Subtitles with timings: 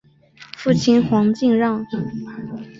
[0.57, 1.85] 父亲黄敬让。